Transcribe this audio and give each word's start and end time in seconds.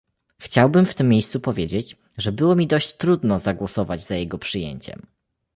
Chciałbym 0.39 0.85
w 0.85 0.93
tym 0.95 1.09
miejscu 1.09 1.39
powiedzieć, 1.39 1.95
że 2.17 2.31
było 2.31 2.55
mi 2.55 2.67
dość 2.67 2.93
trudno 2.93 3.39
zagłosować 3.39 4.01
za 4.03 4.15
jego 4.15 4.37
przyjęciem 4.37 5.07